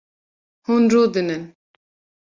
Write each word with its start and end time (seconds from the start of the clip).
Hûn 0.65 0.83
rûdinin 0.93 1.43